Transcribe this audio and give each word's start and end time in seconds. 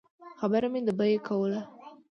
خبره 0.39 0.67
مې 0.73 0.81
د 0.87 0.89
بیې 0.99 1.17
کوله. 1.27 1.61